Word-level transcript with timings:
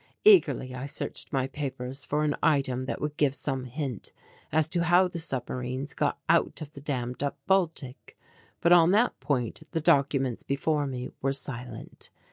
Eagerly 0.25 0.73
I 0.73 0.87
searched 0.87 1.31
my 1.31 1.45
papers 1.45 2.03
for 2.03 2.23
an 2.23 2.35
item 2.41 2.85
that 2.85 2.99
would 2.99 3.17
give 3.17 3.35
some 3.35 3.65
hint 3.65 4.11
as 4.51 4.67
to 4.69 4.85
how 4.85 5.07
the 5.07 5.19
submarines 5.19 5.93
got 5.93 6.19
out 6.27 6.59
of 6.59 6.73
the 6.73 6.81
dammed 6.81 7.21
up 7.21 7.37
Baltic. 7.45 8.17
But 8.61 8.71
on 8.73 8.89
that 8.93 9.19
point 9.19 9.61
the 9.73 9.79
documents 9.79 10.41
before 10.41 10.87
me 10.87 11.09
were 11.21 11.33
silent. 11.33 12.09